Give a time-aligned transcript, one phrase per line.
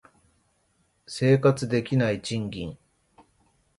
[1.05, 2.75] 生活できない賃金